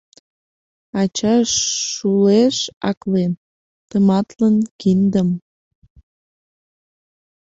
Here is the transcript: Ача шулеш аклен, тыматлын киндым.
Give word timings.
Ача 1.01 1.35
шулеш 1.91 2.57
аклен, 2.89 3.33
тыматлын 3.89 4.55
киндым. 4.79 5.29